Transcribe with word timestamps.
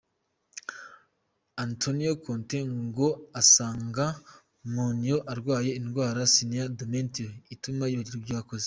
Antonio 1.65 2.11
Conte 2.25 2.59
ngo 2.83 3.07
asanga 3.41 4.05
Mournho 4.73 5.17
arwaye 5.31 5.71
indwara 5.79 6.19
“Senile 6.33 6.73
Dementia” 6.79 7.29
ituma 7.53 7.83
yibagirwa 7.89 8.17
ibyo 8.21 8.33
yakoze 8.39 8.59